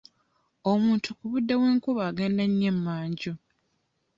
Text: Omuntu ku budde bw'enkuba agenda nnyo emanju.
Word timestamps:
Omuntu 0.71 1.09
ku 1.17 1.23
budde 1.31 1.53
bw'enkuba 1.59 2.01
agenda 2.09 2.43
nnyo 2.47 2.67
emanju. 2.73 3.33